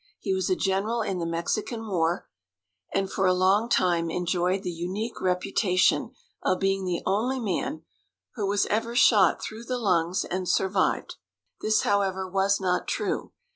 [0.19, 2.27] He was a general in the Mexican War,
[2.91, 7.83] and for a long time enjoyed the unique reputation of being the only man
[8.33, 11.17] who was ever shot through the lungs and survived.
[11.61, 13.33] This, however, was not true.